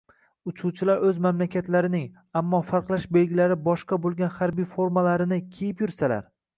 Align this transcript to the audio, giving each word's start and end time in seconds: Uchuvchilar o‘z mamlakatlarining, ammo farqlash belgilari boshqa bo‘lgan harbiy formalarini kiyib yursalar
Uchuvchilar 0.51 1.03
o‘z 1.09 1.19
mamlakatlarining, 1.25 2.09
ammo 2.43 2.63
farqlash 2.71 3.07
belgilari 3.19 3.61
boshqa 3.71 4.03
bo‘lgan 4.09 4.35
harbiy 4.41 4.71
formalarini 4.77 5.45
kiyib 5.57 5.87
yursalar 5.89 6.31